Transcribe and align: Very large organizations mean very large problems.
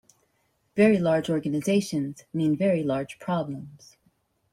Very 0.75 0.97
large 0.97 1.29
organizations 1.29 2.23
mean 2.33 2.57
very 2.57 2.81
large 2.81 3.19
problems. 3.19 3.97